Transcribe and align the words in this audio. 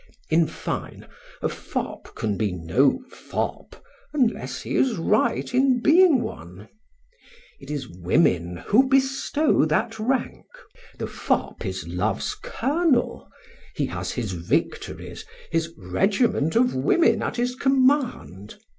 In 0.31 0.47
fine, 0.47 1.07
a 1.43 1.47
fop 1.47 2.15
can 2.15 2.35
be 2.35 2.51
no 2.51 3.03
fop 3.11 3.75
unless 4.15 4.63
he 4.63 4.75
is 4.75 4.95
right 4.97 5.53
in 5.53 5.79
being 5.79 6.23
one. 6.23 6.69
It 7.59 7.69
is 7.69 7.87
women 7.87 8.57
who 8.65 8.89
bestow 8.89 9.63
that 9.65 9.99
rank. 9.99 10.47
The 10.97 11.05
fop 11.05 11.67
is 11.67 11.87
love's 11.87 12.33
colonel; 12.41 13.29
he 13.75 13.85
has 13.85 14.13
his 14.13 14.31
victories, 14.31 15.23
his 15.51 15.71
regiment 15.77 16.55
of 16.55 16.73
women 16.73 17.21
at 17.21 17.35
his 17.35 17.53
command. 17.53 18.55